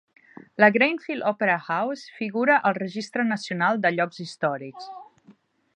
[0.61, 4.91] La Grainfield Opera House figura al Registre Nacional de Llocs Històrics.